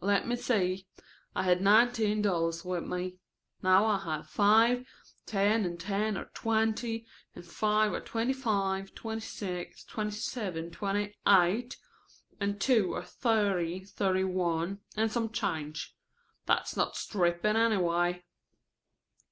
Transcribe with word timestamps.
Let 0.00 0.26
me 0.26 0.34
see. 0.34 0.88
I 1.36 1.44
had 1.44 1.60
nineteen 1.62 2.20
dollars 2.20 2.64
with 2.64 2.82
me. 2.82 3.18
Now 3.62 3.84
I 3.86 3.98
have 4.00 4.26
five, 4.26 4.88
ten, 5.24 5.64
and 5.64 5.78
ten 5.78 6.16
are 6.16 6.32
twenty, 6.34 7.06
and 7.36 7.46
five 7.46 7.92
are 7.92 8.00
twenty 8.00 8.32
five, 8.32 8.92
twenty 8.96 9.20
six, 9.20 9.84
twenty 9.84 10.16
seven, 10.16 10.72
twenty 10.72 11.14
eight, 11.28 11.76
and 12.40 12.60
two 12.60 12.92
are 12.94 13.04
thirty, 13.04 13.84
thirty 13.84 14.24
one. 14.24 14.80
And 14.96 15.12
some 15.12 15.30
change. 15.30 15.94
That's 16.46 16.76
not 16.76 16.96
stripping, 16.96 17.54
anyway." 17.54 18.24